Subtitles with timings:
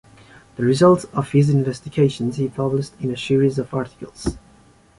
[0.55, 4.35] The results of his investigations he published in a series of articles.